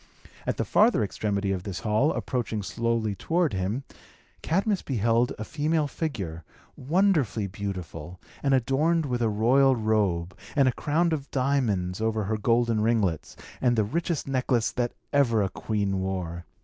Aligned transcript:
At 0.47 0.57
the 0.57 0.65
farther 0.65 1.03
extremity 1.03 1.51
of 1.51 1.61
this 1.61 1.81
hall, 1.81 2.11
approaching 2.13 2.63
slowly 2.63 3.13
toward 3.13 3.53
him, 3.53 3.83
Cadmus 4.41 4.81
beheld 4.81 5.31
a 5.37 5.43
female 5.43 5.85
figure, 5.85 6.43
wonderfully 6.75 7.45
beautiful, 7.45 8.19
and 8.41 8.55
adorned 8.55 9.05
with 9.05 9.21
a 9.21 9.29
royal 9.29 9.75
robe, 9.75 10.35
and 10.55 10.67
a 10.67 10.71
crown 10.73 11.13
of 11.13 11.29
diamonds 11.29 12.01
over 12.01 12.23
her 12.23 12.37
golden 12.37 12.81
ringlets, 12.81 13.35
and 13.61 13.75
the 13.75 13.83
richest 13.83 14.27
necklace 14.27 14.71
that 14.71 14.93
ever 15.13 15.43
a 15.43 15.49
queen 15.49 15.99
wore. 15.99 16.45